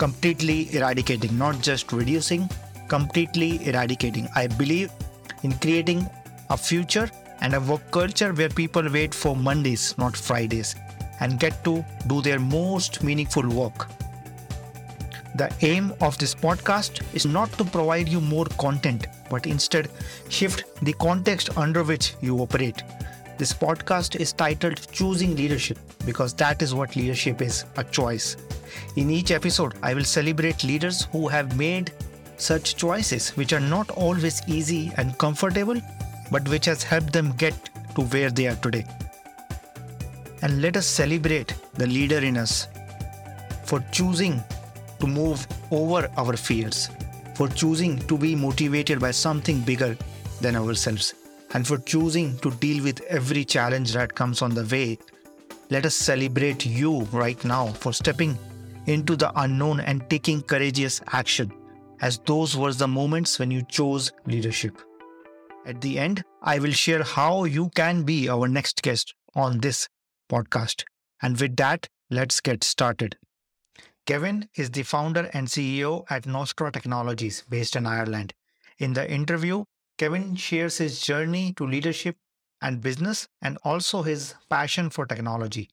[0.00, 2.48] completely eradicating, not just reducing,
[2.88, 4.28] completely eradicating.
[4.34, 4.90] I believe
[5.42, 6.08] in creating
[6.48, 7.08] a future
[7.42, 10.74] and a work culture where people wait for Mondays, not Fridays,
[11.20, 13.88] and get to do their most meaningful work.
[15.36, 19.90] The aim of this podcast is not to provide you more content, but instead
[20.30, 22.82] shift the context under which you operate.
[23.40, 28.36] This podcast is titled Choosing Leadership because that is what leadership is a choice.
[28.96, 31.90] In each episode, I will celebrate leaders who have made
[32.36, 35.80] such choices, which are not always easy and comfortable,
[36.30, 38.84] but which has helped them get to where they are today.
[40.42, 42.68] And let us celebrate the leader in us
[43.64, 44.44] for choosing
[44.98, 46.90] to move over our fears,
[47.36, 49.96] for choosing to be motivated by something bigger
[50.42, 51.14] than ourselves,
[51.52, 54.98] and for choosing to deal with every challenge that comes on the way.
[55.70, 58.38] Let us celebrate you right now for stepping
[58.86, 61.52] into the unknown and taking courageous action,
[62.00, 64.80] as those were the moments when you chose leadership.
[65.66, 69.88] At the end, I will share how you can be our next guest on this
[70.30, 70.84] podcast.
[71.22, 73.16] And with that, let's get started.
[74.06, 78.32] Kevin is the founder and CEO at Nostra Technologies based in Ireland.
[78.78, 79.64] In the interview,
[80.00, 82.16] Kevin shares his journey to leadership
[82.62, 85.68] and business and also his passion for technology.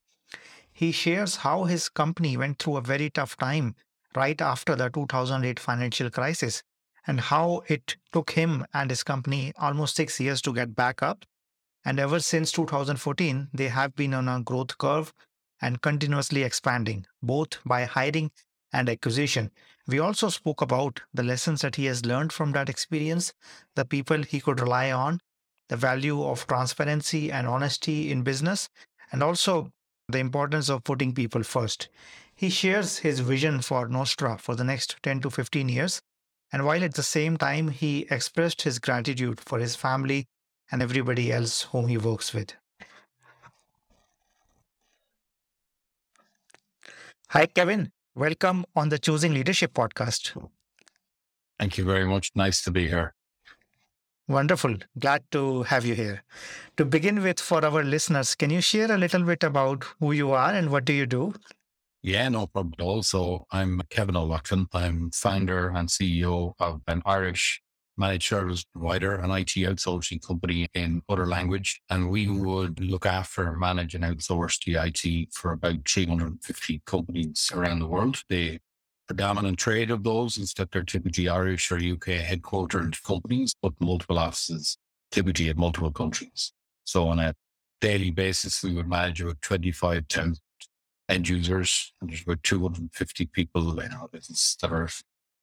[0.69, 3.77] He shares how his company went through a very tough time
[4.17, 6.61] right after the 2008 financial crisis
[7.07, 11.23] and how it took him and his company almost six years to get back up.
[11.85, 15.13] And ever since 2014, they have been on a growth curve
[15.61, 18.31] and continuously expanding, both by hiring
[18.73, 19.51] and acquisition.
[19.87, 23.33] We also spoke about the lessons that he has learned from that experience,
[23.75, 25.19] the people he could rely on,
[25.69, 28.69] the value of transparency and honesty in business,
[29.11, 29.71] and also
[30.09, 31.89] the importance of putting people first.
[32.35, 36.01] He shares his vision for Nostra for the next 10 to 15 years.
[36.51, 40.27] And while at the same time, he expressed his gratitude for his family
[40.71, 42.53] and everybody else whom he works with.
[47.29, 47.91] Hi, Kevin.
[48.17, 50.35] Welcome on the Choosing Leadership podcast.
[51.59, 52.31] Thank you very much.
[52.33, 53.13] Nice to be here.
[54.27, 54.77] Wonderful.
[54.97, 56.23] Glad to have you here.
[56.77, 60.31] To begin with, for our listeners, can you share a little bit about who you
[60.31, 61.35] are and what do you do?
[62.01, 63.03] Yeah, no problem at all.
[63.03, 64.65] So I'm Kevin O'Loughlin.
[64.73, 67.61] I'm founder and CEO of an Irish
[67.97, 71.81] managed service provider, an IT outsourcing company in other language.
[71.89, 72.45] And we mm-hmm.
[72.45, 78.23] would look after, manage and outsource the IT for about 350 companies around the world.
[78.29, 78.59] The
[79.07, 84.19] predominant trade of those is that they're typically Irish or UK headquartered companies, but multiple
[84.19, 84.77] offices,
[85.11, 86.53] typically in multiple countries.
[86.83, 87.33] So on a
[87.81, 90.39] daily basis, we would manage about 25,000
[91.09, 94.89] end users, and there's about 250 people in our business that are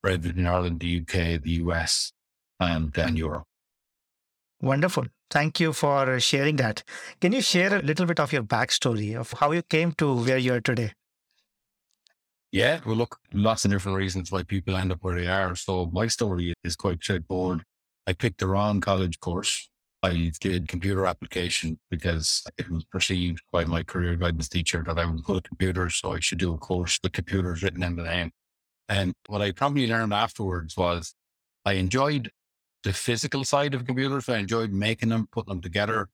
[0.04, 2.12] spread in Ireland, the UK, the US,
[2.60, 3.44] and, and Europe.
[4.60, 5.06] Wonderful.
[5.30, 6.84] Thank you for sharing that.
[7.20, 10.38] Can you share a little bit of your backstory of how you came to where
[10.38, 10.92] you are today?
[12.52, 15.56] Yeah, well, look, lots of different reasons why people end up where they are.
[15.56, 17.64] So my story is quite straightforward.
[18.06, 19.68] I picked the wrong college course.
[20.04, 25.04] I did computer application because it was perceived by my career guidance teacher that I
[25.06, 28.04] was good at computers, so I should do a course with computers written in the
[28.04, 28.30] name.
[28.88, 31.14] And what I probably learned afterwards was
[31.64, 32.30] I enjoyed
[32.84, 34.28] the physical side of computers.
[34.28, 36.08] I enjoyed making them, putting them together.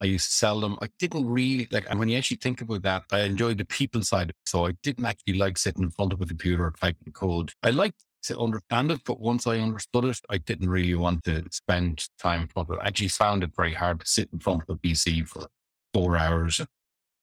[0.00, 0.78] I used to sell them.
[0.80, 4.02] I didn't really like, and when you actually think about that, I enjoyed the people
[4.02, 4.32] side.
[4.46, 7.52] So I didn't actually like sitting in front of a computer typing code.
[7.62, 11.44] I liked to understand it, but once I understood it, I didn't really want to
[11.50, 12.82] spend time in front of it.
[12.82, 15.46] I actually found it very hard to sit in front of a PC for
[15.92, 16.60] four hours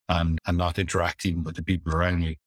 [0.07, 2.38] and, and not interacting with the people around me.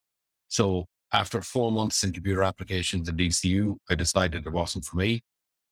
[0.49, 5.23] So after four months in computer applications at DCU, I decided it wasn't for me.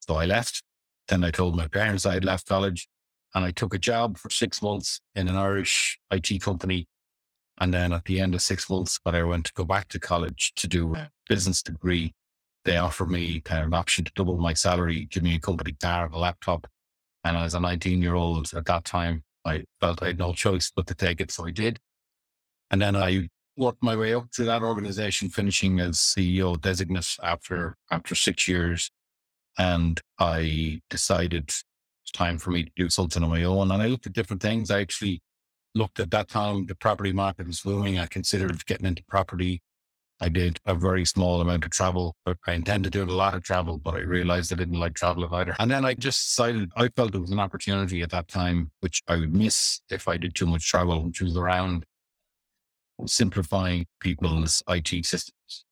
[0.01, 0.63] So I left.
[1.11, 2.89] Then I told my parents I had left college
[3.35, 6.87] and I took a job for six months in an Irish IT company.
[7.59, 9.99] And then at the end of six months, when I went to go back to
[9.99, 12.15] college to do a business degree,
[12.65, 16.17] they offered me an option to double my salary, give me a company car a
[16.17, 16.69] laptop.
[17.25, 20.71] And as a 19 year old at that time, I felt I had no choice
[20.75, 21.33] but to take it.
[21.33, 21.81] So I did.
[22.71, 27.77] And then I worked my way up to that organization, finishing as CEO designate after
[27.91, 28.93] after six years.
[29.61, 33.71] And I decided it's time for me to do something on my own.
[33.71, 34.71] And I looked at different things.
[34.71, 35.21] I actually
[35.75, 37.99] looked at that time, the property market was booming.
[37.99, 39.61] I considered getting into property.
[40.19, 43.43] I did a very small amount of travel, but I intended doing a lot of
[43.43, 45.55] travel, but I realized I didn't like traveling either.
[45.59, 49.03] And then I just decided I felt it was an opportunity at that time, which
[49.09, 51.85] I would miss if I did too much travel, which was around
[53.05, 55.67] simplifying people's IT systems.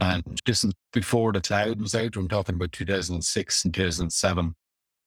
[0.00, 2.16] And this is before the cloud was out.
[2.16, 4.54] I'm talking about 2006 and 2007.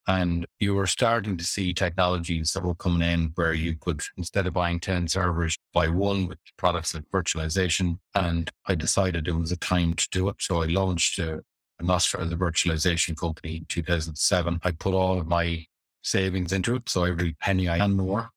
[0.07, 4.47] And you were starting to see technologies that were coming in where you could, instead
[4.47, 7.99] of buying 10 servers, buy one with products like virtualization.
[8.15, 10.37] And I decided it was a time to do it.
[10.39, 11.43] So I launched a,
[11.79, 14.59] a Nostra, the virtualization company in 2007.
[14.63, 15.65] I put all of my
[16.01, 16.89] savings into it.
[16.89, 18.29] So every penny I had more.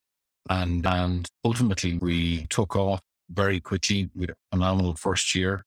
[0.51, 3.01] And, and ultimately we took off
[3.31, 5.65] very quickly with a phenomenal first year.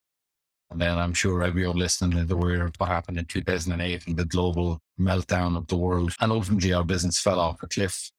[0.76, 4.26] And then I'm sure everyone listening is aware of what happened in 2008 and the
[4.26, 6.12] global meltdown of the world.
[6.20, 8.12] And ultimately, our business fell off a cliff.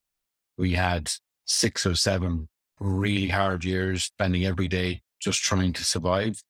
[0.56, 1.12] We had
[1.44, 2.48] six or seven
[2.80, 6.42] really hard years, spending every day just trying to survive,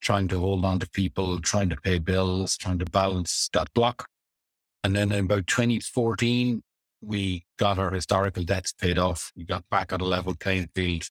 [0.00, 4.06] trying to hold on to people, trying to pay bills, trying to balance that block.
[4.84, 6.62] And then in about 2014,
[7.00, 9.32] we got our historical debts paid off.
[9.34, 11.08] We got back on a level playing field.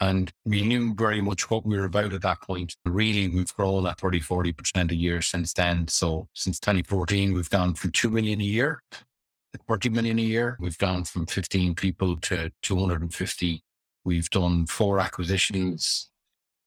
[0.00, 2.76] And we knew very much what we were about at that point.
[2.84, 5.88] Really, we've grown at 30, 40% a year since then.
[5.88, 10.56] So since 2014, we've gone from 2 million a year to 40 million a year.
[10.60, 13.62] We've gone from 15 people to 250.
[14.04, 16.10] We've done four acquisitions.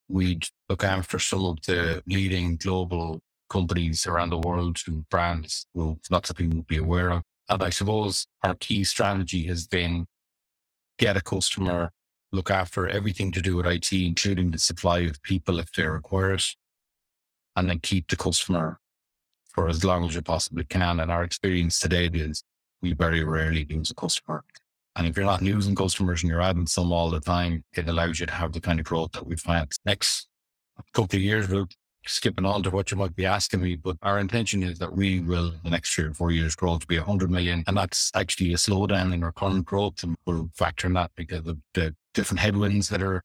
[0.07, 5.99] We look after some of the leading global companies around the world and brands will
[6.09, 7.23] lots of people will be aware of.
[7.47, 10.05] And I suppose our key strategy has been
[10.97, 11.91] get a customer
[12.31, 16.33] look after everything to do with IT, including the supply of people if they require
[16.33, 16.45] it,
[17.55, 18.79] and then keep the customer
[19.49, 20.99] for as long as you possibly can.
[20.99, 22.43] And our experience today is
[22.81, 24.43] we very rarely lose a customer.
[24.95, 28.19] And if you're not losing customers and you're adding some all the time, it allows
[28.19, 29.69] you to have the kind of growth that we've had.
[29.85, 30.27] Next
[30.93, 31.67] couple of years, we'll
[32.05, 35.19] skipping on to what you might be asking me, but our intention is that we
[35.19, 37.63] will, the next three or four years, grow to be 100 million.
[37.67, 40.03] And that's actually a slowdown in our current growth.
[40.03, 43.21] And we're factoring that because of the different headwinds that are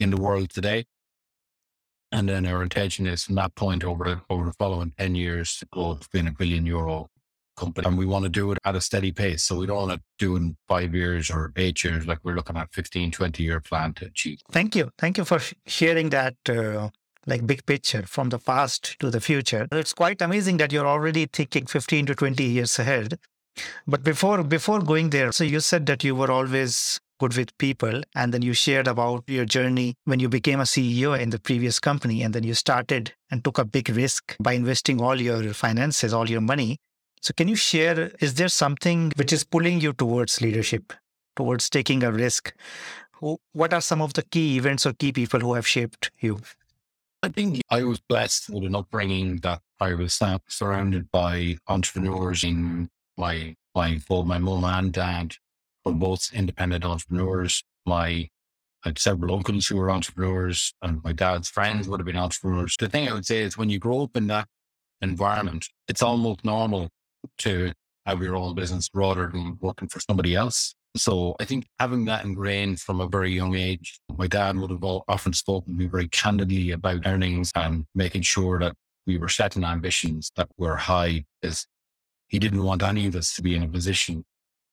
[0.00, 0.84] in the world today.
[2.10, 5.66] And then our intention is from that point over over the following 10 years to
[5.66, 7.08] grow to being a billion euro
[7.58, 7.86] company.
[7.86, 9.42] And we want to do it at a steady pace.
[9.42, 12.56] So we don't want to do in five years or eight years, like we're looking
[12.56, 14.40] at 15, 20 year plan to achieve.
[14.50, 14.90] Thank you.
[14.98, 16.88] Thank you for sharing that uh,
[17.26, 19.68] like big picture from the past to the future.
[19.72, 23.18] It's quite amazing that you're already thinking 15 to 20 years ahead.
[23.86, 28.02] But before before going there, so you said that you were always good with people
[28.14, 31.78] and then you shared about your journey when you became a CEO in the previous
[31.78, 36.14] company and then you started and took a big risk by investing all your finances,
[36.14, 36.78] all your money.
[37.20, 40.92] So can you share is there something which is pulling you towards leadership,
[41.36, 42.54] towards taking a risk?
[43.52, 46.40] What are some of the key events or key people who have shaped you?
[47.22, 52.90] I think I was blessed with an upbringing that I was surrounded by entrepreneurs in
[53.16, 55.34] my my my mom and dad
[55.92, 57.62] both independent entrepreneurs.
[57.86, 58.28] My
[58.84, 62.76] had several uncles who were entrepreneurs, and my dad's friends would have been entrepreneurs.
[62.78, 64.46] The thing I would say is when you grow up in that
[65.00, 66.88] environment, it's almost normal
[67.38, 67.72] to
[68.06, 70.74] have your own business rather than working for somebody else.
[70.96, 74.82] So I think having that ingrained from a very young age, my dad would have
[74.82, 78.74] often spoken to me very candidly about earnings and making sure that
[79.06, 81.66] we were setting ambitions that were high because
[82.28, 84.24] he didn't want any of us to be in a position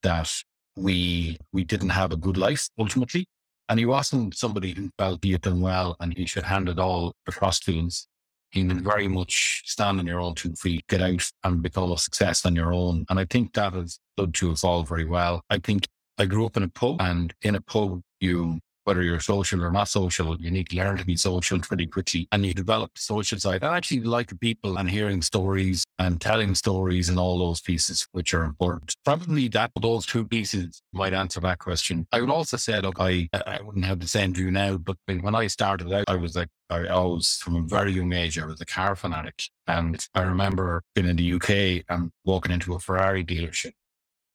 [0.02, 0.32] that
[0.76, 3.26] we we didn't have a good life ultimately.
[3.68, 6.78] And he wasn't somebody who felt he had done well and he should hand it
[6.78, 8.06] all across to us.
[8.50, 11.98] He was very much stand on your own two feet, get out and become a
[11.98, 13.04] success on your own.
[13.10, 15.42] And I think that has led to us all very well.
[15.50, 19.20] I think I grew up in a pub and in a pub, you, whether you're
[19.20, 22.54] social or not social, you need to learn to be social pretty quickly and you
[22.54, 23.64] develop the social side.
[23.64, 28.32] I actually like people and hearing stories and telling stories and all those pieces, which
[28.32, 28.94] are important.
[29.04, 32.06] Probably that those two pieces might answer that question.
[32.12, 35.34] I would also say, look, I, I wouldn't have the same view now, but when
[35.34, 38.60] I started out, I was like, I always, from a very young age, I was
[38.60, 39.42] a car fanatic.
[39.66, 43.72] And I remember being in the UK and walking into a Ferrari dealership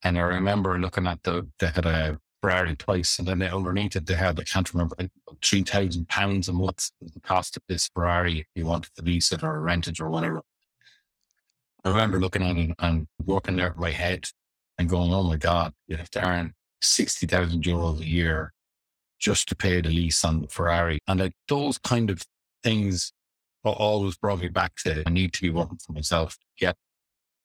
[0.04, 4.06] and I remember looking at the, they had a Ferrari twice and then they it,
[4.06, 4.96] they had, I can't remember,
[5.44, 9.44] 3,000 pounds a month the cost of this Ferrari if you wanted to lease it
[9.44, 10.42] or rent it or whatever.
[11.84, 14.26] I remember looking at it and working in my head
[14.78, 18.54] and going, oh my God, you have to earn 60,000 euros a year
[19.20, 21.00] just to pay the lease on the Ferrari.
[21.08, 22.24] And like those kind of
[22.64, 23.14] things
[23.64, 26.76] always brought me back to I need to be working for myself yet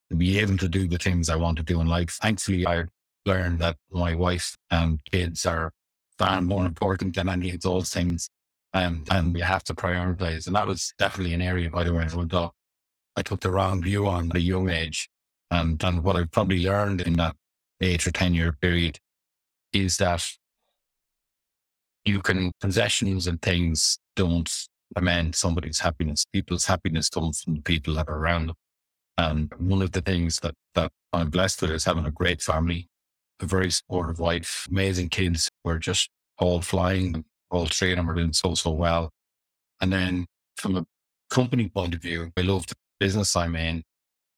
[0.09, 2.11] to be able to do the things I want to do in life.
[2.21, 2.85] Thankfully, I
[3.27, 5.71] learned that my wife and kids are
[6.17, 8.29] far more important than any of those things.
[8.73, 10.47] Um, and we have to prioritize.
[10.47, 12.49] And that was definitely an area, by the way, I,
[13.15, 15.09] I took the wrong view on at a young age.
[15.51, 17.35] And, and what I've probably learned in that
[17.81, 18.99] eight or 10 year period
[19.73, 20.25] is that
[22.05, 24.51] you can, possessions and things don't
[24.95, 26.25] amend somebody's happiness.
[26.31, 28.55] People's happiness comes from the people that are around them.
[29.17, 32.87] And one of the things that, that I'm blessed with is having a great family,
[33.41, 35.49] a very supportive wife, amazing kids.
[35.63, 37.25] We're just all flying.
[37.49, 39.11] All three of them are doing so, so well.
[39.81, 40.25] And then
[40.55, 40.85] from a
[41.29, 43.83] company point of view, I love the business I'm in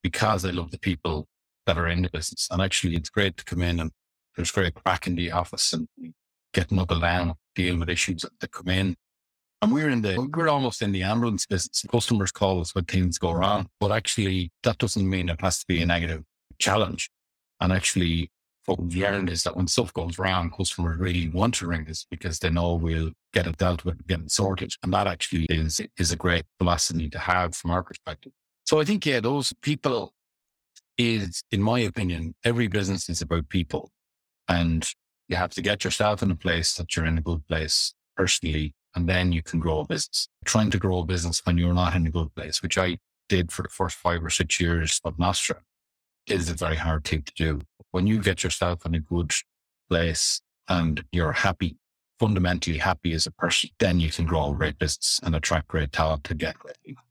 [0.04, 1.28] because I love the people
[1.66, 2.48] that are in the business.
[2.52, 3.92] And actually, it's great to come in and
[4.36, 5.88] there's great crack in the office and
[6.54, 8.96] getting up and down, dealing with issues that come in.
[9.62, 11.84] And we're in the, we're almost in the ambulance business.
[11.92, 15.66] Customers call us when things go wrong, but actually that doesn't mean it has to
[15.68, 16.24] be a negative
[16.60, 17.10] challenge.
[17.60, 18.32] And actually
[18.70, 22.06] what we've learned is that when stuff goes wrong, customers really want to ring us
[22.10, 24.72] because they know we'll get it dealt with, get it sorted.
[24.84, 28.32] And that actually is, is a great philosophy to have from our perspective.
[28.66, 30.14] So I think, yeah, those people
[31.00, 33.90] is, in my opinion, every business is about people.
[34.48, 34.88] And
[35.28, 38.74] you have to get yourself in a place that you're in a good place personally
[38.96, 40.28] and then you can grow a business.
[40.46, 42.98] Trying to grow a business when you're not in a good place, which I
[43.30, 45.62] did for the first five or six years of Nostra,
[46.28, 47.62] is a very hard thing to do.
[47.92, 49.34] When you get yourself in a good
[49.90, 51.78] place and you're happy,
[52.20, 56.24] fundamentally happy as a person, then you can grow great business and attract great talent
[56.26, 57.04] to get great people.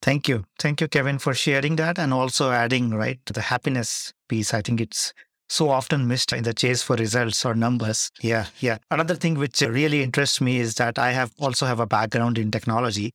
[0.00, 0.44] Thank you.
[0.58, 4.52] Thank you, Kevin, for sharing that and also adding, right, to the happiness piece.
[4.52, 5.14] I think it's
[5.48, 8.10] so often missed in the chase for results or numbers.
[8.20, 8.78] Yeah, yeah.
[8.90, 12.50] Another thing which really interests me is that I have also have a background in
[12.50, 13.14] technology,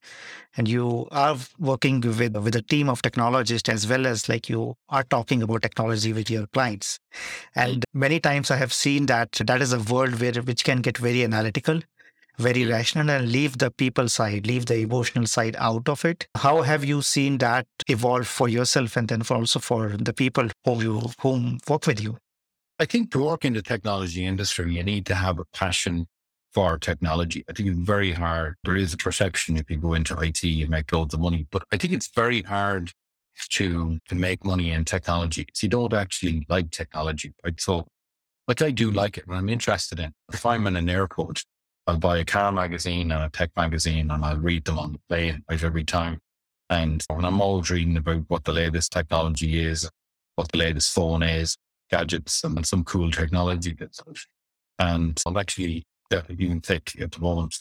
[0.55, 4.75] and you are working with with a team of technologists as well as like you
[4.89, 6.99] are talking about technology with your clients.
[7.55, 7.83] And mm.
[7.93, 11.23] many times I have seen that that is a world where which can get very
[11.23, 11.81] analytical
[12.39, 16.27] very rational and leave the people side, leave the emotional side out of it.
[16.35, 20.47] How have you seen that evolve for yourself and then for also for the people
[20.65, 22.17] whom you whom work with you?
[22.79, 26.07] I think to work in the technology industry, you need to have a passion
[26.53, 27.43] for technology.
[27.49, 28.55] I think it's very hard.
[28.63, 31.63] There is a perception if you go into IT, you make loads of money, but
[31.71, 32.93] I think it's very hard
[33.51, 35.45] to, to make money in technology.
[35.53, 37.59] So you don't actually like technology, right?
[37.59, 37.87] So,
[38.47, 40.13] like I do like it and I'm interested in.
[40.33, 41.43] If I'm in an airport,
[41.89, 44.99] I'll buy a car magazine and a tech magazine and I'll read them on the
[45.09, 46.19] plane every time.
[46.69, 49.89] And when I'm always reading about what the latest technology is,
[50.35, 51.57] what the latest phone is,
[51.89, 53.99] gadgets and some cool technology that's.
[54.77, 55.83] And I'm actually
[56.37, 57.55] even take at the moment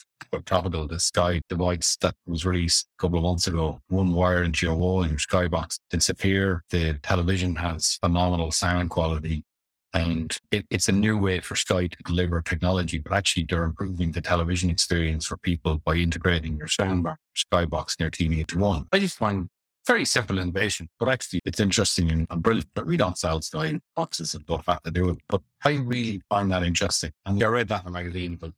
[0.45, 3.81] topical the Sky device that was released a couple of months ago.
[3.87, 6.63] One wire into your wall in your Skybox disappear.
[6.69, 9.43] The television has phenomenal sound quality.
[9.93, 14.11] And it, it's a new way for Sky to deliver technology, but actually they're improving
[14.11, 18.85] the television experience for people by integrating your soundbar, Skybox, and your TV into one.
[18.91, 19.49] I just find
[19.87, 22.69] very simple innovation, but actually it's interesting and, brilliant.
[22.75, 25.17] But we don't sell Sky boxes and stuff have to do it.
[25.27, 27.11] But I really find that interesting.
[27.25, 28.51] And I read that in a magazine but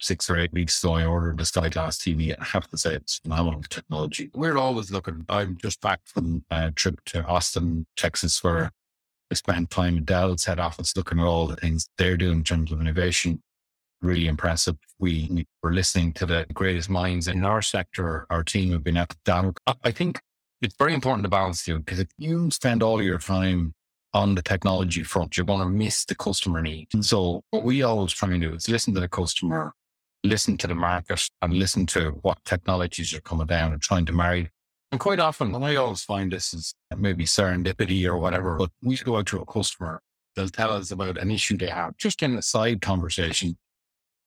[0.00, 0.94] six or eight weeks ago.
[0.94, 4.30] I ordered the Sky Glass TV I have to say it's phenomenal technology.
[4.34, 5.24] We're always looking.
[5.28, 8.70] I'm just back from a trip to Austin, Texas, I
[9.36, 12.72] spent time in Dell's head office looking at all the things they're doing in terms
[12.72, 13.42] of innovation.
[14.00, 14.76] Really impressive.
[14.98, 18.26] We, we were listening to the greatest minds in our sector.
[18.30, 20.20] Our team have been at the I think
[20.62, 23.74] it's very important to balance you because if you spend all your time
[24.14, 26.88] on the technology front, you're going to miss the customer need.
[26.94, 29.72] And so what we always try and do is listen to the customer,
[30.24, 34.12] listen to the market and listen to what technologies are coming down and trying to
[34.12, 34.50] marry
[34.90, 39.18] and quite often, I always find this is maybe serendipity or whatever, but we go
[39.18, 40.00] out to a customer,
[40.34, 43.58] they'll tell us about an issue they have, just in a side conversation.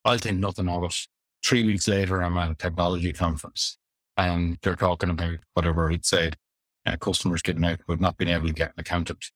[0.06, 0.96] I'll think nothing of it.
[1.44, 3.78] Three weeks later, I'm at a technology conference
[4.18, 6.38] and they're talking about whatever it said,
[6.86, 9.32] uh, customers getting out but not being able to get an accountant.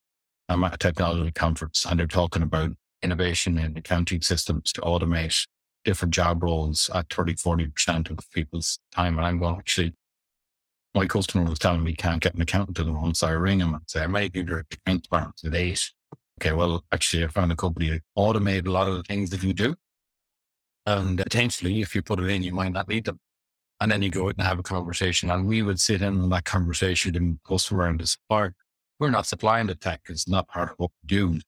[0.47, 5.47] I'm at a technology conference and they're talking about innovation in accounting systems to automate
[5.83, 9.17] different job roles at 30, 40% of people's time.
[9.17, 9.93] And I'm going, actually,
[10.95, 13.13] my customer was telling me can't get an accountant to the one.
[13.13, 15.91] So I ring him and say, I might give your at eight.
[16.41, 19.43] Okay, well, actually, I found a company that automate a lot of the things that
[19.43, 19.75] you do.
[20.85, 23.19] And potentially, if you put it in, you might not need them.
[23.81, 25.29] And then you go out and have a conversation.
[25.29, 28.55] And we would sit in on that conversation and customer and the supplier.
[28.99, 30.01] We're not supplying the tech.
[30.07, 31.39] It's not part of what we do.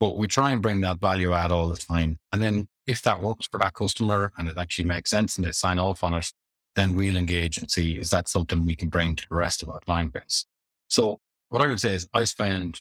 [0.00, 2.18] But we try and bring that value add all the time.
[2.32, 5.52] And then if that works for that customer and it actually makes sense and they
[5.52, 6.32] sign off on it,
[6.76, 9.68] then we'll engage and see is that something we can bring to the rest of
[9.68, 10.46] our client base.
[10.88, 12.80] So what I would say is I spend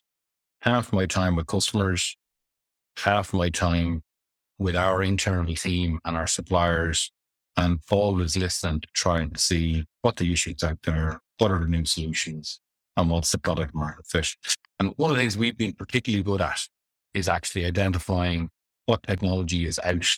[0.61, 2.17] half my time with customers,
[2.97, 4.03] half my time
[4.57, 7.11] with our internal team and our suppliers
[7.57, 11.67] and always listen to try and see what the issues out there, what are the
[11.67, 12.59] new solutions
[12.97, 14.29] and what's the product market fit.
[14.79, 16.59] And one of the things we've been particularly good at
[17.13, 18.49] is actually identifying
[18.85, 20.17] what technology is out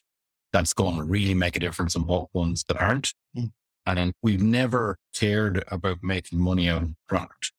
[0.54, 3.14] that's going to really make a difference and what ones that aren't.
[3.38, 3.52] Mm.
[3.86, 7.52] And then we've never cared about making money on product.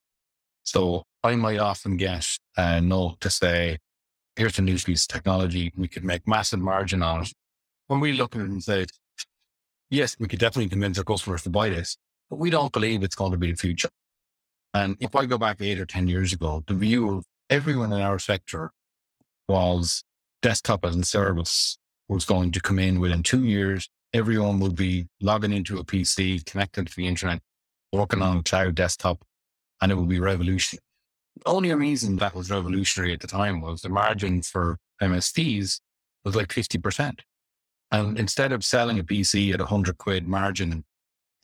[0.65, 3.79] So I might often get a note to say,
[4.35, 5.73] here's a new piece of technology.
[5.77, 7.33] We could make massive margin on it.
[7.87, 8.87] When we look at it and say,
[9.91, 11.97] yes, we could definitely convince our customers to buy this,
[12.29, 13.91] but we don't believe it's going to be the future.
[14.75, 18.01] And if I go back eight or 10 years ago, the view of everyone in
[18.01, 18.73] our sector
[19.49, 20.03] was
[20.43, 21.79] desktop as a service
[22.09, 23.89] was going to come in within two years.
[24.13, 27.41] Everyone would be logging into a PC, connected to the internet,
[27.93, 29.25] working on a cloud desktop,
[29.81, 30.81] and it would be revolutionary.
[31.37, 35.81] The only reason that was revolutionary at the time was the margin for MSPs
[36.25, 37.21] was like 50%.
[37.93, 40.85] And instead of selling a PC at a hundred quid margin,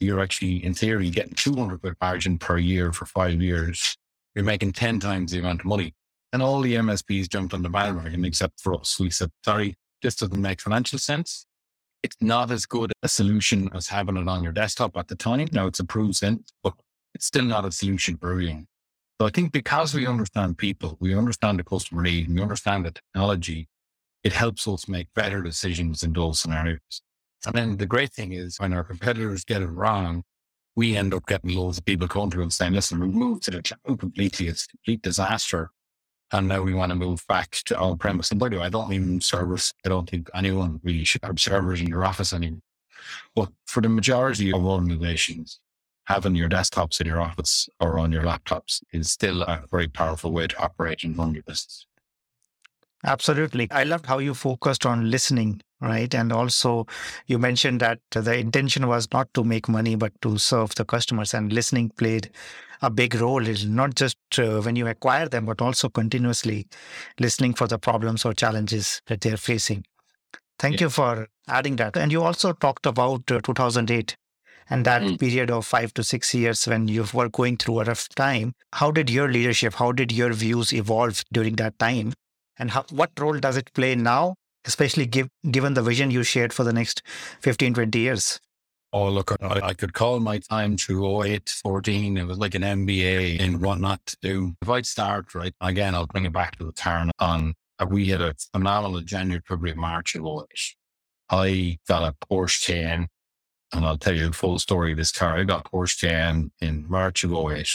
[0.01, 3.97] you're actually, in theory, getting 200 quid margin per year for five years.
[4.35, 5.95] You're making 10 times the amount of money.
[6.33, 8.99] And all the MSPs jumped on the bandwagon except for us.
[8.99, 11.47] We said, sorry, this doesn't make financial sense.
[12.03, 15.49] It's not as good a solution as having it on your desktop at the time.
[15.53, 16.75] Now it's approved sense, but
[17.15, 18.67] it's still not a solution everyone.
[19.21, 22.91] So I think because we understand people, we understand the customer need, we understand the
[22.91, 23.69] technology,
[24.25, 27.03] it helps us make better decisions in those scenarios.
[27.47, 30.25] And then the great thing is when our competitors get it wrong,
[30.75, 33.51] we end up getting loads of people coming to us saying, listen, we moved to
[33.51, 34.49] the cloud completely.
[34.49, 35.71] It's a complete disaster.
[36.33, 38.31] And now we want to move back to on premise.
[38.31, 39.75] And by the way, I don't mean servers.
[39.85, 42.61] I don't think anyone really should have servers in your office anymore.
[43.35, 45.61] But for the majority of organizations,
[46.05, 50.33] having your desktops in your office or on your laptops is still a very powerful
[50.33, 51.87] way to operate and run your business.
[53.05, 53.69] Absolutely.
[53.71, 56.15] I loved how you focused on listening, right?
[56.15, 56.87] And also,
[57.27, 61.35] you mentioned that the intention was not to make money, but to serve the customers,
[61.35, 62.31] and listening played
[62.81, 63.47] a big role.
[63.47, 66.69] Is not just uh, when you acquire them, but also continuously
[67.19, 69.85] listening for the problems or challenges that they're facing.
[70.59, 70.87] Thank yeah.
[70.87, 71.97] you for adding that.
[71.97, 74.17] And you also talked about uh, 2008
[74.71, 75.19] and that mm.
[75.19, 78.55] period of five to six years when you were going through a rough time.
[78.73, 82.13] How did your leadership, how did your views evolve during that time?
[82.59, 84.35] And how, what role does it play now,
[84.65, 87.03] especially give, given the vision you shared for the next
[87.41, 88.41] 15, 20 years?
[88.95, 92.19] Oh, look, I, I, could call my time through 08, 14.
[92.19, 94.55] It was like an MBA in what not to do.
[94.61, 97.55] If I'd start, right, again, I'll bring it back to the turn on.
[97.79, 100.75] Uh, we had a phenomenal January, February, March of 08.
[101.31, 103.09] I got a Porsche Cayenne,
[103.73, 105.39] and I'll tell you the full story of this car.
[105.39, 107.67] I got Porsche Cayenne in March of 08.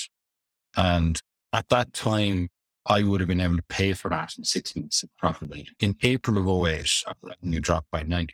[0.76, 1.20] And
[1.52, 2.50] at that time,
[2.88, 5.68] I would have been able to pay for that in six months properly.
[5.80, 8.30] In April of 08, our revenue dropped by 90%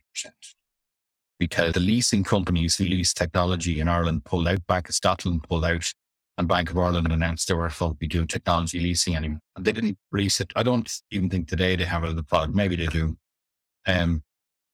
[1.39, 5.65] because the leasing companies who lease technology in Ireland pulled out, Bank of Scotland pulled
[5.65, 5.91] out,
[6.37, 9.41] and Bank of Ireland announced they were to be doing technology leasing anymore.
[9.55, 10.53] And they didn't release it.
[10.55, 12.55] I don't even think today they have it the product.
[12.55, 13.17] Maybe they do.
[13.87, 14.23] Um,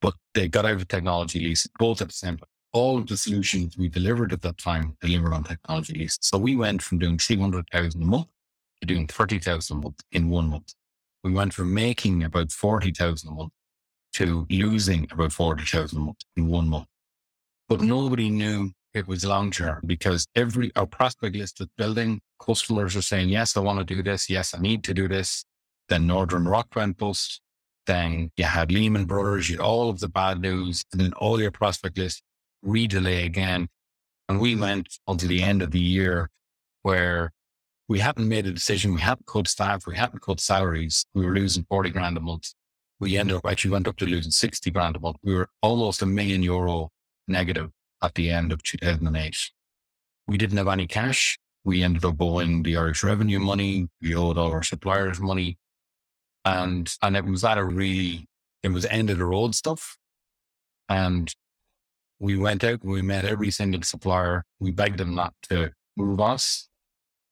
[0.02, 2.48] but they got out of technology leasing both at the same time.
[2.72, 6.18] All of the solutions we delivered at that time delivered on technology lease.
[6.22, 8.28] So we went from doing 300,000 a month
[8.82, 10.74] to doing 30,000 a month in one month.
[11.24, 13.52] We went from making about 40,000 a month
[14.14, 16.88] to losing about 40,000 a month in one month.
[17.68, 22.22] But nobody knew it was long term because every, our prospect list was building.
[22.44, 24.30] Customers are saying, yes, I want to do this.
[24.30, 25.46] Yes, I need to do this.
[25.90, 27.42] Then Northern Rock went bust.
[27.86, 31.42] Then you had Lehman Brothers, you had all of the bad news, and then all
[31.42, 32.22] your prospect list
[32.64, 33.68] redelay again.
[34.28, 36.30] And we went until the end of the year
[36.84, 37.32] where
[37.90, 38.94] we hadn't made a decision.
[38.94, 39.88] We hadn't cut staff.
[39.88, 41.08] We hadn't cut salaries.
[41.16, 42.54] We were losing 40 grand a month.
[43.00, 45.18] We ended up actually went up to losing 60 grand a month.
[45.24, 46.92] We were almost a million euro
[47.28, 47.72] negative
[48.04, 49.36] at the end of 2008.
[50.28, 51.40] We didn't have any cash.
[51.64, 53.88] We ended up owing the Irish revenue money.
[54.02, 55.58] We owed all our suppliers money.
[56.46, 58.28] And, and it was at a really,
[58.62, 59.98] it was end of the road stuff.
[60.88, 61.34] And
[62.20, 64.44] we went out, we met every single supplier.
[64.60, 66.69] We begged them not to move us.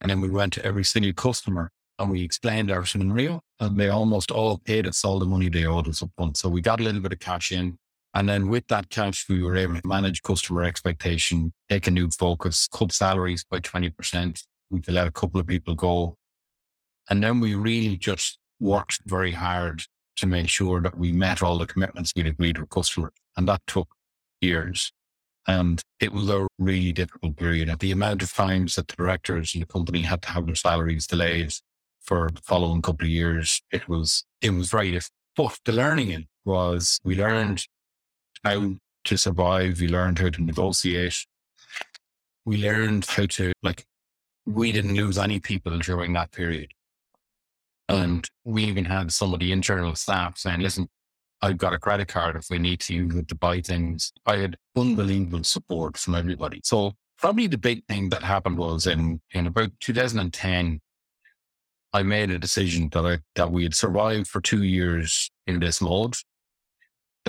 [0.02, 3.90] And then we went to every single customer and we explained our scenario and they
[3.90, 6.38] almost all paid us all the money they owed us up front.
[6.38, 7.78] So we got a little bit of cash in.
[8.14, 12.10] And then with that cash, we were able to manage customer expectation, take a new
[12.10, 14.44] focus, cut salaries by 20%.
[14.70, 16.16] We let a couple of people go.
[17.10, 19.84] And then we really just worked very hard
[20.18, 23.14] to make sure that we met all the commitments we'd agreed with customers.
[23.36, 23.88] And that took
[24.42, 24.92] years.
[25.48, 27.74] And it was a really difficult period.
[27.80, 31.08] The amount of times that the directors in the company had to have their salaries
[31.08, 31.54] delayed
[32.02, 35.14] for the following couple of years, it was, it was very difficult.
[35.38, 37.66] But the learning in was we learned
[38.44, 38.74] how
[39.06, 39.80] to survive.
[39.80, 41.26] We learned how to negotiate.
[42.46, 43.86] We learned how to, like,
[44.46, 46.72] we didn't lose any people during that period.
[47.90, 50.88] And we even had some of the internal staff saying, listen,
[51.41, 54.12] I've got a credit card if we need to use it to buy things.
[54.26, 56.62] I had unbelievable support from everybody.
[56.63, 60.80] So probably the big thing that happened was in, in about 2010,
[61.93, 65.82] I made a decision that I, that we had survived for two years in this
[65.82, 66.15] mode,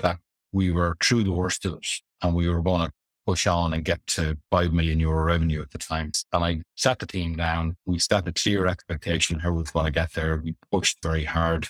[0.01, 0.17] that
[0.51, 1.87] we were through the worst of it
[2.21, 2.93] and we were going to
[3.25, 6.11] push on and get to 5 million euro revenue at the time.
[6.33, 7.77] And I sat the team down.
[7.85, 10.41] We set a clear expectation how we were going to get there.
[10.43, 11.67] We pushed very hard.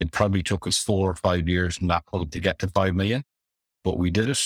[0.00, 2.94] It probably took us four or five years from that point to get to 5
[2.94, 3.22] million,
[3.84, 4.40] but we did it.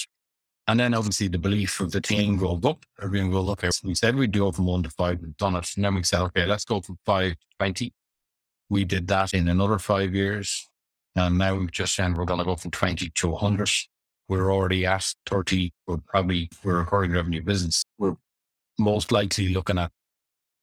[0.66, 2.84] And then obviously the belief of the team rolled up.
[3.02, 3.62] Everyone rolled up.
[3.84, 5.20] We said we'd go from one to five.
[5.20, 5.70] We've done it.
[5.76, 7.92] And then we said, okay, let's go from five to 20.
[8.70, 10.68] We did that in another five years.
[11.14, 13.70] And now we've just said we're going to go from 20 to 100
[14.28, 17.84] we're already at 30, we're probably, we're a recurring revenue business.
[17.98, 18.16] We're
[18.78, 19.90] most likely looking at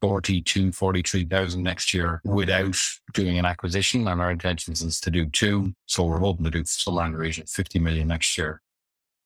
[0.02, 2.78] 42, 43,000 next year without
[3.14, 4.08] doing an acquisition.
[4.08, 5.74] And our intention is to do two.
[5.86, 8.62] So we're hoping to do somewhere in the region 50 million next year.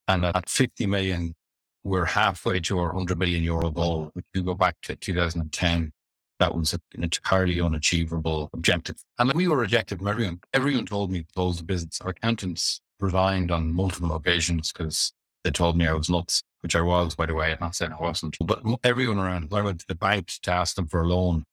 [0.07, 1.33] And at 50 million,
[1.83, 4.11] we're halfway to our 100 million euro goal.
[4.15, 5.91] If you go back to 2010,
[6.39, 8.97] that was an entirely unachievable objective.
[9.17, 10.41] And we were rejected from everyone.
[10.53, 12.01] Everyone told me to close the business.
[12.01, 16.82] Our accountants resigned on multiple occasions because they told me I was nuts, which I
[16.82, 17.56] was, by the way.
[17.62, 20.88] Not saying I wasn't, but everyone around, I went to the bank to ask them
[20.88, 21.43] for a loan.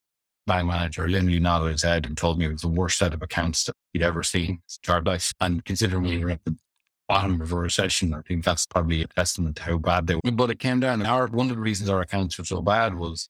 [0.47, 3.21] Bank manager literally nodded his head and told me it was the worst set of
[3.21, 4.63] accounts that he'd ever seen.
[4.87, 5.35] Paradise.
[5.39, 6.57] And considering we were at the
[7.11, 10.31] bottom of a recession, I think that's probably a testament to how bad they were.
[10.33, 11.05] But it came down.
[11.05, 13.29] Our, one of the reasons our accounts were so bad was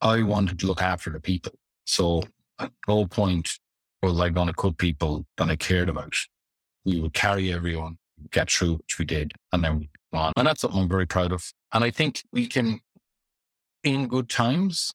[0.00, 1.54] I wanted to look after the people.
[1.84, 2.22] So
[2.60, 3.58] at no point
[4.04, 6.14] was I going to cut people that I cared about
[6.84, 7.98] we would carry everyone,
[8.30, 10.32] get through, which we did, and then we on.
[10.36, 11.52] And that's something I'm very proud of.
[11.72, 12.80] And I think we can,
[13.84, 14.92] in good times,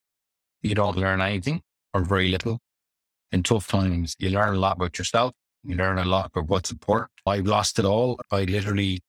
[0.62, 1.62] you don't learn anything
[1.94, 2.60] or very little.
[3.32, 5.34] In tough times, you learn a lot about yourself.
[5.64, 7.12] You learn a lot about what's important.
[7.26, 8.20] I've lost it all.
[8.32, 9.02] I literally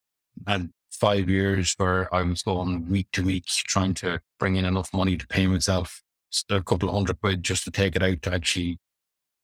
[0.47, 4.93] had five years where I was going week to week trying to bring in enough
[4.95, 6.03] money to pay myself
[6.51, 8.79] a couple of hundred quid just to take it out to actually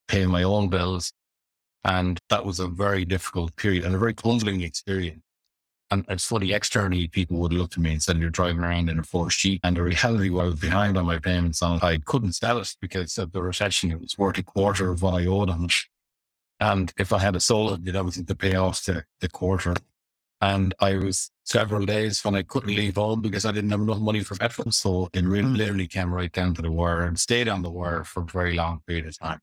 [0.08, 1.12] pay my own bills.
[1.84, 5.22] And that was a very difficult period and a very humbling experience.
[5.90, 8.98] And it's funny, externally, people would look to me and say, You're driving around in
[8.98, 9.60] a Porsche Jeep.
[9.62, 12.74] And the reality was, I was behind on my payments and I couldn't sell it
[12.80, 13.92] because of the recession.
[13.92, 15.74] It was worth a quarter of what I owed on it.
[16.60, 19.74] And if I had a sold it, I was to pay off the, the quarter.
[20.40, 23.98] And I was several days when I couldn't leave home because I didn't have enough
[23.98, 24.72] money for petrol.
[24.72, 25.54] So it really, hmm.
[25.54, 28.54] literally came right down to the wire and stayed on the wire for a very
[28.54, 29.40] long period of time.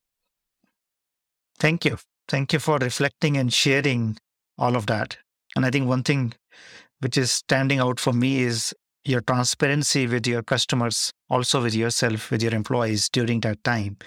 [1.59, 1.97] Thank you.
[2.29, 4.15] Thank you for reflecting and sharing
[4.59, 5.17] all of that.
[5.55, 6.33] And I think one thing
[6.99, 12.29] which is standing out for me is your transparency with your customers, also with yourself,
[12.29, 13.97] with your employees during that time.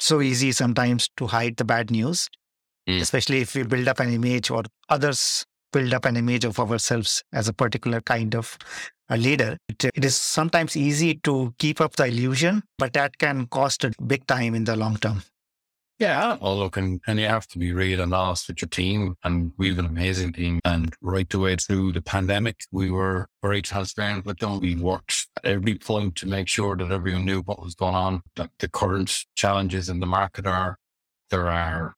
[0.00, 2.28] so easy sometimes to hide the bad news,
[2.88, 3.00] mm.
[3.00, 7.22] especially if we build up an image or others build up an image of ourselves
[7.32, 8.58] as a particular kind of
[9.08, 9.56] a leader.
[9.68, 14.26] it is sometimes easy to keep up the illusion, but that can cost a big
[14.26, 15.22] time in the long term.
[15.98, 16.38] Yeah.
[16.40, 19.16] Well, look, and, and you have to be real and honest with your team.
[19.22, 20.58] And we have an amazing team.
[20.64, 24.58] And right the way through the pandemic, we were very transparent with them.
[24.60, 28.22] We worked at every point to make sure that everyone knew what was going on,
[28.34, 30.78] that the current challenges in the market are.
[31.30, 31.94] There are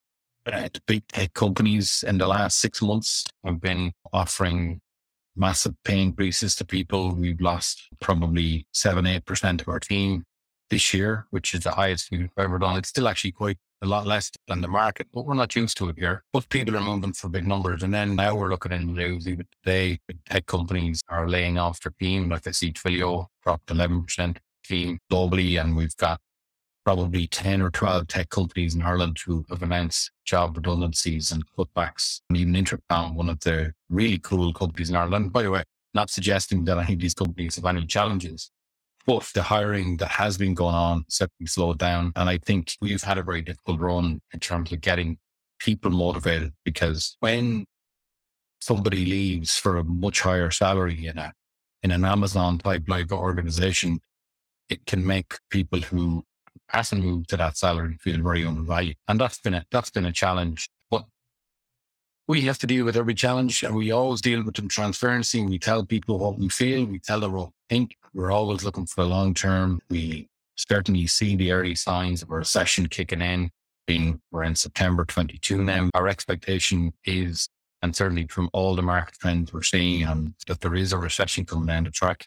[0.47, 4.81] uh, big tech companies in the last six months have been offering
[5.35, 7.15] massive pay increases to people.
[7.15, 10.25] We've lost probably seven, 8% of our team
[10.71, 12.77] this year, which is the highest we've ever done.
[12.79, 15.89] It's still actually quite a lot less than the market, but we're not used to
[15.89, 16.25] it here.
[16.33, 17.83] But people are moving for big numbers.
[17.83, 21.81] And then now we're looking in the news, even today, tech companies are laying off
[21.81, 22.29] their team.
[22.29, 26.21] Like I see Twilio dropped 11% team globally, and we've got
[26.85, 32.21] probably 10 or 12 tech companies in Ireland who have announced job redundancies and cutbacks.
[32.29, 35.33] And even Intercom, one of the really cool companies in Ireland.
[35.33, 38.51] By the way, not suggesting that any of these companies have any challenges,
[39.07, 42.13] but the hiring that has been going on certainly slowed down.
[42.17, 45.19] And I think we've had a very difficult run in terms of getting
[45.59, 47.67] people motivated because when
[48.61, 51.33] somebody leaves for a much higher salary in a
[51.83, 54.01] in an Amazon type like organization,
[54.69, 56.25] it can make people who
[56.69, 58.97] hasn't moved to that salary feel very undervalued.
[59.07, 60.69] And that's been a, that's been a challenge.
[60.91, 61.05] But
[62.27, 65.45] we have to deal with every challenge and we always deal with them transparency.
[65.45, 66.87] We tell people what we feel.
[66.87, 67.97] We tell them what we think.
[68.17, 69.79] We're always looking for the long term.
[69.91, 73.51] We certainly see the early signs of a recession kicking in.
[73.87, 75.91] Being we're in September 22 now.
[75.93, 77.47] Our expectation is,
[77.83, 81.45] and certainly from all the market trends we're seeing, um, that there is a recession
[81.45, 82.27] coming down the track.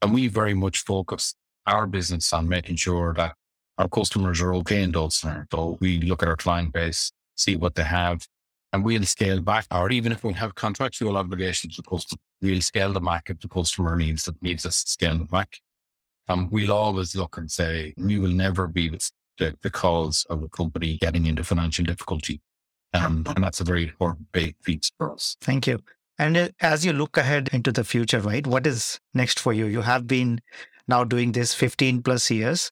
[0.00, 1.34] And we very much focus
[1.66, 3.34] our business on making sure that
[3.78, 5.48] our customers are okay in those scenarios.
[5.52, 8.28] So we look at our client base, see what they have,
[8.76, 9.66] and we'll scale back.
[9.70, 13.48] Or even if we have contractual obligations to customers, we'll scale them back if the
[13.48, 15.60] customer needs that needs us to scale them back.
[16.28, 18.90] Um, we'll always look and say we will never be
[19.38, 22.42] the, the cause of a company getting into financial difficulty.
[22.92, 25.36] Um, and that's a very important big feat for us.
[25.40, 25.80] Thank you.
[26.18, 29.66] And uh, as you look ahead into the future, right, what is next for you?
[29.66, 30.40] You have been
[30.86, 32.70] now doing this 15 plus years.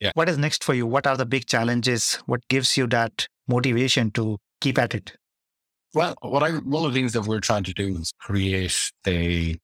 [0.00, 0.12] Yeah.
[0.14, 0.86] What is next for you?
[0.86, 2.16] What are the big challenges?
[2.26, 5.16] What gives you that motivation to keep at it?
[5.94, 9.56] Well, what I one of the things that we're trying to do is create a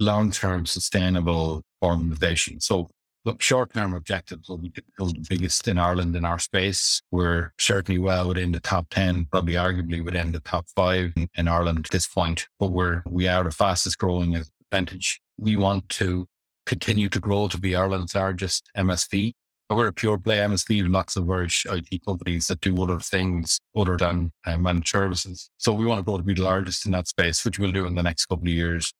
[0.00, 2.60] long-term sustainable organization.
[2.60, 2.88] So
[3.24, 7.02] look, short-term objectives will be the biggest in Ireland in our space.
[7.10, 11.48] We're certainly well within the top 10, probably arguably within the top five in, in
[11.48, 15.20] Ireland at this point, but we're, we are the fastest growing percentage.
[15.38, 16.26] We want to
[16.66, 19.34] continue to grow to be Ireland's largest MSP.
[19.72, 23.96] We're a pure play MSP lots of Irish IT companies that do other things other
[23.96, 25.48] than uh, managed services.
[25.58, 27.86] So we want to grow to be the largest in that space, which we'll do
[27.86, 28.92] in the next couple of years.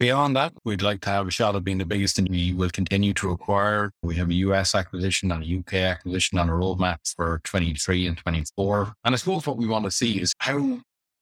[0.00, 2.70] Beyond that, we'd like to have a shot at being the biggest and we will
[2.70, 3.92] continue to acquire.
[4.02, 8.16] We have a US acquisition and a UK acquisition on our roadmaps for 23 and
[8.16, 8.94] 24.
[9.04, 10.80] And I suppose what we want to see is how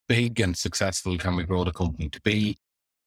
[0.08, 2.56] big and successful can we grow the company to be?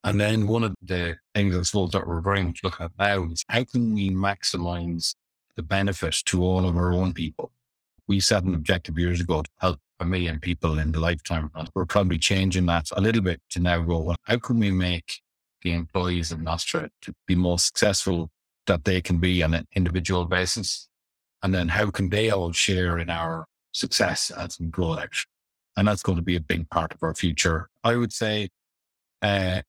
[0.04, 3.24] And then one of the things I suppose that we're very much looking at now
[3.32, 5.16] is how can we maximize
[5.62, 7.52] the benefit to all of our own people?
[8.08, 11.52] We set an objective years ago to help a million people in the lifetime.
[11.76, 15.22] We're probably changing that a little bit to now go, well, how can we make
[15.62, 18.30] the employees of Nostra to be more successful
[18.66, 20.88] that they can be on an individual basis?
[21.44, 25.16] And then how can they all share in our success as we grow out?
[25.78, 27.70] And that's going to be a big part of our future.
[27.84, 28.50] I would say,
[29.22, 29.62] uh,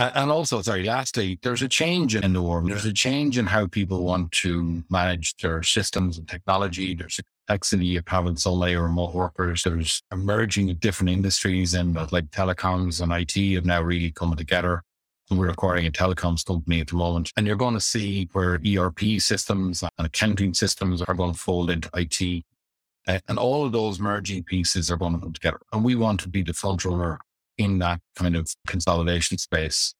[0.00, 2.70] and also, sorry, lastly, there's a change in the world.
[2.70, 6.94] There's a change in how people want to manage their systems and technology.
[6.94, 9.62] There's a complexity of having so many remote workers.
[9.62, 14.82] There's emerging of different industries and like telecoms and IT have now really come together.
[15.30, 17.30] We're acquiring a telecoms company at the moment.
[17.36, 21.70] And you're going to see where ERP systems and accounting systems are going to fold
[21.70, 22.44] into IT.
[23.06, 25.60] Uh, and all of those merging pieces are going to come together.
[25.72, 27.20] And we want to be the front runner
[27.60, 29.94] in that kind of consolidation space.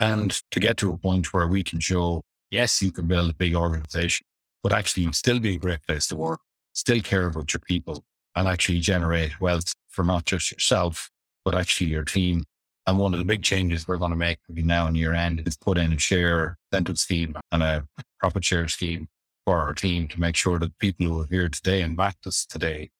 [0.00, 3.34] And to get to a point where we can show, yes, you can build a
[3.34, 4.26] big organization,
[4.62, 6.40] but actually still be a great place to work,
[6.72, 8.02] still care about your people
[8.34, 11.10] and actually generate wealth for not just yourself,
[11.44, 12.44] but actually your team
[12.86, 15.42] and one of the big changes we're going to make between now and year end
[15.46, 17.84] is put in a share incentive scheme and a
[18.18, 19.06] profit share scheme
[19.44, 22.46] for our team to make sure that people who are here today and backed us
[22.46, 22.90] today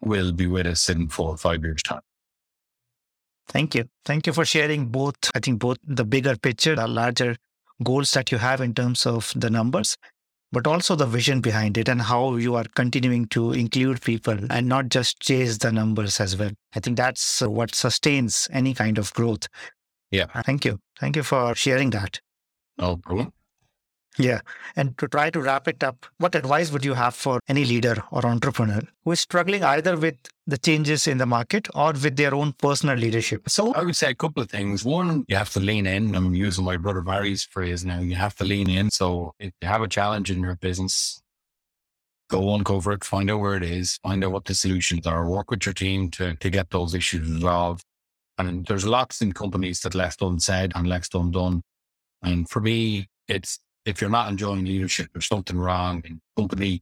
[0.00, 2.00] will be with us in four or five years' time.
[3.50, 3.84] Thank you.
[4.04, 7.36] Thank you for sharing both, I think, both the bigger picture, the larger
[7.82, 9.96] goals that you have in terms of the numbers,
[10.52, 14.68] but also the vision behind it and how you are continuing to include people and
[14.68, 16.50] not just chase the numbers as well.
[16.74, 19.48] I think that's what sustains any kind of growth.
[20.10, 20.26] Yeah.
[20.44, 20.78] Thank you.
[20.98, 22.20] Thank you for sharing that.
[22.78, 23.32] No problem.
[24.20, 24.40] Yeah.
[24.76, 28.02] And to try to wrap it up, what advice would you have for any leader
[28.10, 32.34] or entrepreneur who is struggling either with the changes in the market or with their
[32.34, 33.48] own personal leadership?
[33.48, 34.84] So I would say a couple of things.
[34.84, 36.14] One, you have to lean in.
[36.14, 38.00] I'm using my brother Barry's phrase now.
[38.00, 38.90] You have to lean in.
[38.90, 41.22] So if you have a challenge in your business,
[42.28, 45.50] go uncover it, find out where it is, find out what the solutions are, work
[45.50, 47.84] with your team to, to get those issues resolved.
[48.36, 51.62] And there's lots in companies that left unsaid and left undone.
[52.22, 53.58] And for me, it's
[53.90, 56.80] if you're not enjoying leadership, there's something wrong in company,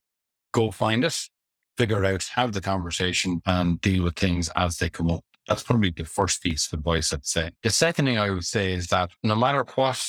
[0.52, 1.18] go find it,
[1.76, 5.24] figure out, have the conversation and deal with things as they come up.
[5.48, 7.50] That's probably the first piece of advice I'd say.
[7.62, 10.06] The second thing I would say is that no matter what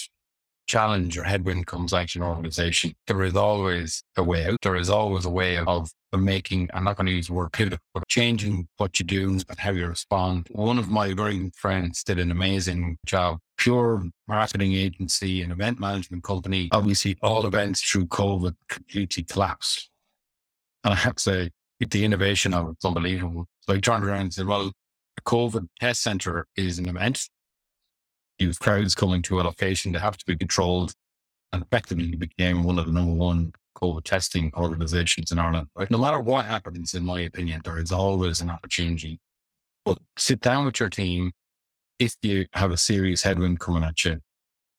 [0.68, 4.58] challenge or headwind comes at your organization, there is always a way out.
[4.62, 7.80] There is always a way of making, I'm not going to use the word pivot,
[7.94, 10.48] but changing what you do and how you respond.
[10.52, 13.38] One of my very good friends did an amazing job.
[13.58, 16.70] Pure marketing agency and event management company.
[16.72, 19.90] Obviously, all events through COVID completely collapsed.
[20.84, 23.46] And I have to say, the innovation of it's unbelievable.
[23.62, 24.72] So I turned around and said, well,
[25.18, 27.30] a COVID test center is an event.
[28.38, 30.94] You have crowds coming to a location that have to be controlled.
[31.52, 35.68] and effectively became one of the number one COVID testing organizations in Ireland.
[35.76, 35.90] Right?
[35.90, 39.20] No matter what happens, in my opinion, there is always an opportunity.
[39.86, 41.32] But sit down with your team
[42.00, 44.20] if you have a serious headwind coming at you.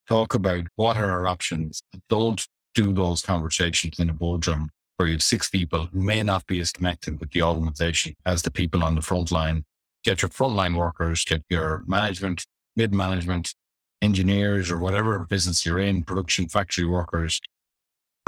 [0.09, 1.83] Talk about what are our options.
[2.09, 6.47] Don't do those conversations in a boardroom where you have six people who may not
[6.47, 9.65] be as connected with the organization as the people on the front line.
[10.05, 12.45] Get your frontline workers, get your management,
[12.77, 13.55] mid management,
[14.03, 17.41] engineers, or whatever business you're in, production factory workers,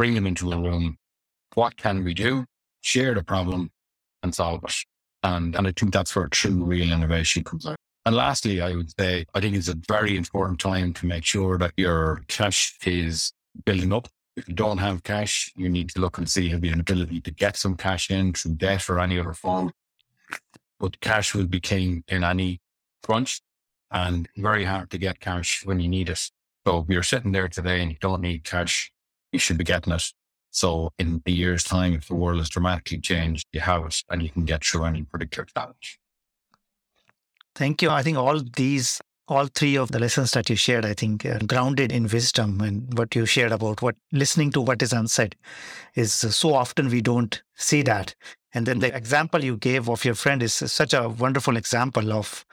[0.02, 0.96] bring them into a room.
[1.54, 2.44] What can we do?
[2.80, 3.70] Share the problem
[4.24, 4.74] and solve it.
[5.22, 7.76] And, and I think that's where true real innovation comes out.
[8.04, 11.56] And lastly, I would say, I think it's a very important time to make sure
[11.58, 13.32] that your cash is
[13.64, 16.72] building up if you don't have cash, you need to look and see have you
[16.72, 19.70] an ability to get some cash in through debt or any other form.
[20.80, 22.60] But cash will be king in any
[23.04, 23.40] crunch
[23.92, 26.28] and very hard to get cash when you need it.
[26.66, 28.90] So if you're sitting there today and you don't need cash,
[29.32, 30.12] you should be getting it.
[30.50, 34.22] So in a year's time, if the world has dramatically changed, you have it and
[34.22, 35.98] you can get through any particular challenge.
[37.54, 37.90] Thank you.
[37.90, 41.38] I think all these all three of the lessons that you shared, I think, are
[41.46, 45.36] grounded in wisdom and what you shared about what listening to what is unsaid
[45.94, 48.14] is uh, so often we don't see that.
[48.52, 48.96] And then the mm-hmm.
[48.96, 52.44] example you gave of your friend is uh, such a wonderful example of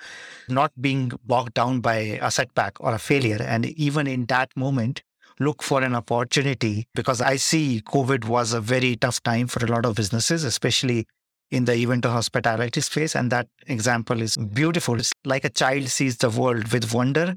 [0.48, 3.42] not being bogged down by a setback or a failure.
[3.42, 5.04] And even in that moment,
[5.40, 9.70] look for an opportunity because I see COVID was a very tough time for a
[9.70, 11.06] lot of businesses, especially
[11.52, 13.16] in the event of hospitality space.
[13.16, 15.00] And that example is beautiful.
[15.00, 17.36] It's like a child sees the world with wonder.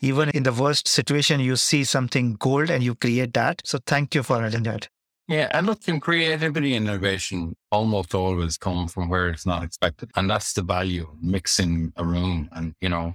[0.00, 3.60] Even in the worst situation, you see something gold and you create that.
[3.64, 4.88] So thank you for adding that.
[5.28, 10.10] Yeah, and look, in creativity and innovation almost always come from where it's not expected.
[10.16, 13.14] And that's the value of mixing a room and, you know,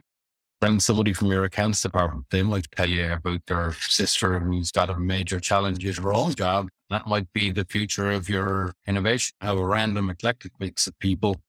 [0.62, 2.26] bring somebody from your accounts department.
[2.32, 6.34] They might tell you about their sister who's got a major challenge at her own
[6.34, 6.70] job.
[6.90, 9.36] That might be the future of your innovation.
[9.42, 11.42] Have a random eclectic mix of people,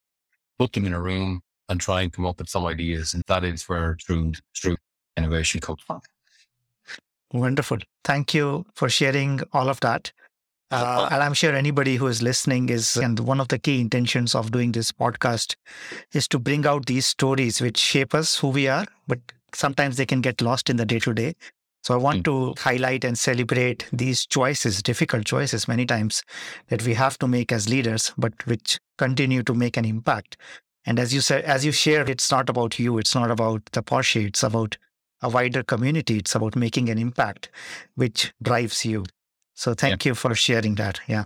[0.59, 3.13] put them in a room and try and come up with some ideas.
[3.13, 4.77] And that is where true, true
[5.15, 6.01] innovation comes from.
[7.33, 7.79] Wonderful.
[8.03, 10.11] Thank you for sharing all of that.
[10.69, 14.35] Uh, and I'm sure anybody who is listening is, and one of the key intentions
[14.35, 15.55] of doing this podcast
[16.13, 19.19] is to bring out these stories which shape us who we are, but
[19.53, 21.35] sometimes they can get lost in the day to day.
[21.83, 22.55] So I want mm.
[22.55, 26.21] to highlight and celebrate these choices, difficult choices many times
[26.67, 30.35] that we have to make as leaders, but which continue to make an impact.
[30.85, 32.97] And as you said, as you shared, it's not about you.
[32.97, 34.27] It's not about the Porsche.
[34.27, 34.77] It's about
[35.21, 36.17] a wider community.
[36.17, 37.49] It's about making an impact,
[37.95, 39.05] which drives you.
[39.57, 40.09] So thank yeah.
[40.11, 40.99] you for sharing that.
[41.07, 41.23] Yeah.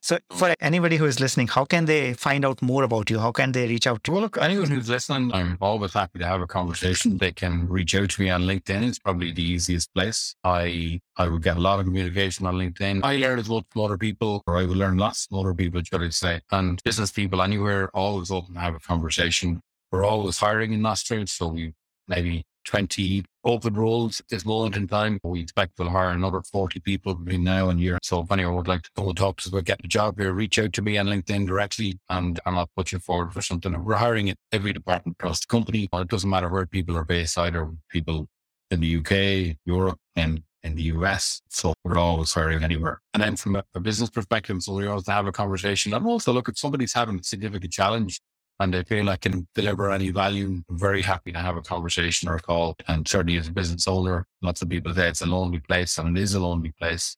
[0.00, 3.18] So for anybody who is listening, how can they find out more about you?
[3.18, 4.14] How can they reach out to you?
[4.14, 7.18] Well, look, anyone who's listening, I'm always happy to have a conversation.
[7.18, 8.88] They can reach out to me on LinkedIn.
[8.88, 10.34] It's probably the easiest place.
[10.44, 13.00] I I would get a lot of communication on LinkedIn.
[13.04, 15.82] I learn as much from other people, or I will learn lots from other people,
[15.82, 16.40] should I say.
[16.52, 19.60] And business people anywhere, always open to have a conversation.
[19.92, 21.74] We're always hiring in Nostra, so we
[22.08, 25.18] maybe 20 open roles at this moment in time.
[25.22, 27.98] We expect we'll hire another 40 people between now and year.
[28.02, 30.18] So if anyone would like to go and talk to us about getting a job
[30.18, 33.42] here, reach out to me on LinkedIn directly and, and I'll put you forward for
[33.42, 33.84] something.
[33.84, 35.88] We're hiring at every department across the company.
[35.92, 38.28] It doesn't matter where people are based, either people
[38.70, 41.42] in the UK, Europe, and in the US.
[41.48, 43.00] So we're always hiring anywhere.
[43.12, 46.32] And then from a, a business perspective, so we always have a conversation and also
[46.32, 48.20] look at somebody's having a significant challenge
[48.60, 52.28] and they feel I can deliver any value, I'm very happy to have a conversation
[52.28, 52.76] or a call.
[52.86, 56.16] And certainly as a business owner, lots of people say it's a lonely place and
[56.16, 57.16] it is a lonely place.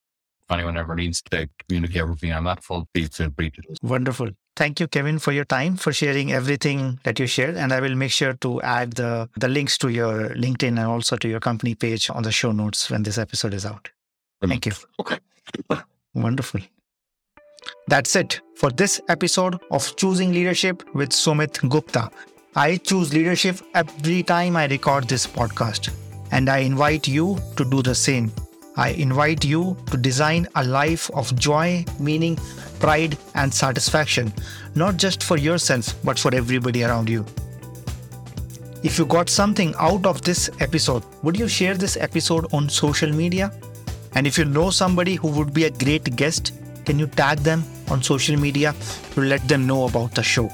[0.49, 3.63] If anyone ever needs to communicate with me on that front, please feel free to.
[3.83, 4.31] Wonderful.
[4.55, 7.57] Thank you, Kevin, for your time, for sharing everything that you shared.
[7.57, 11.17] And I will make sure to add the, the links to your LinkedIn and also
[11.17, 13.91] to your company page on the show notes when this episode is out.
[14.41, 14.73] Thank you.
[15.01, 15.19] Okay.
[16.15, 16.61] Wonderful.
[17.89, 22.11] That's it for this episode of Choosing Leadership with Sumit Gupta.
[22.55, 25.91] I choose leadership every time I record this podcast,
[26.33, 28.33] and I invite you to do the same.
[28.77, 32.37] I invite you to design a life of joy, meaning,
[32.79, 34.33] pride, and satisfaction,
[34.75, 37.25] not just for yourself, but for everybody around you.
[38.83, 43.11] If you got something out of this episode, would you share this episode on social
[43.11, 43.51] media?
[44.15, 46.53] And if you know somebody who would be a great guest,
[46.87, 48.75] can you tag them on social media
[49.13, 50.51] to let them know about the show?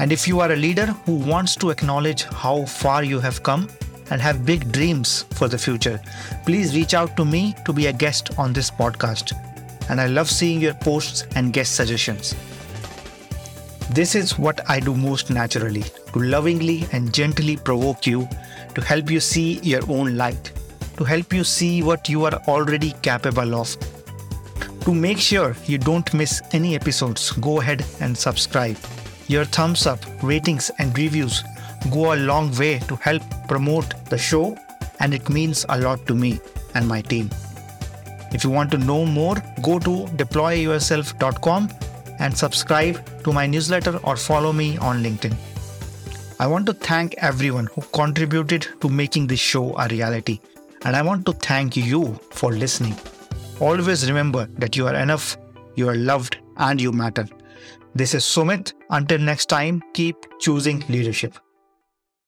[0.00, 3.68] And if you are a leader who wants to acknowledge how far you have come
[4.10, 6.00] and have big dreams for the future,
[6.44, 9.32] please reach out to me to be a guest on this podcast.
[9.88, 12.34] And I love seeing your posts and guest suggestions.
[13.90, 18.28] This is what I do most naturally to lovingly and gently provoke you
[18.74, 20.52] to help you see your own light
[21.00, 23.74] to help you see what you are already capable of.
[24.84, 28.76] To make sure you don't miss any episodes, go ahead and subscribe.
[29.28, 31.44] Your thumbs up, ratings, and reviews
[31.90, 34.56] go a long way to help promote the show,
[35.00, 36.40] and it means a lot to me
[36.74, 37.30] and my team.
[38.32, 41.70] If you want to know more, go to deployyourself.com
[42.18, 45.34] and subscribe to my newsletter or follow me on LinkedIn.
[46.38, 50.40] I want to thank everyone who contributed to making this show a reality,
[50.84, 52.96] and I want to thank you for listening.
[53.60, 55.36] Always remember that you are enough,
[55.74, 57.26] you are loved, and you matter.
[57.94, 58.72] This is Sumit.
[58.88, 61.36] Until next time, keep choosing leadership.